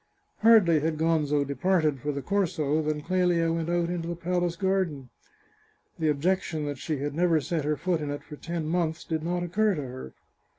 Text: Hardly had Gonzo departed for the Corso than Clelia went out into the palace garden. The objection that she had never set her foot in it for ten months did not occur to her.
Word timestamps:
Hardly 0.39 0.79
had 0.79 0.97
Gonzo 0.97 1.45
departed 1.45 1.99
for 1.99 2.11
the 2.11 2.23
Corso 2.23 2.81
than 2.81 3.03
Clelia 3.03 3.53
went 3.53 3.69
out 3.69 3.87
into 3.91 4.07
the 4.07 4.15
palace 4.15 4.55
garden. 4.55 5.09
The 5.99 6.09
objection 6.09 6.65
that 6.65 6.79
she 6.79 6.97
had 6.97 7.13
never 7.13 7.39
set 7.39 7.65
her 7.65 7.77
foot 7.77 8.01
in 8.01 8.09
it 8.09 8.23
for 8.23 8.35
ten 8.35 8.65
months 8.67 9.03
did 9.03 9.21
not 9.21 9.43
occur 9.43 9.75
to 9.75 9.83
her. 9.83 10.13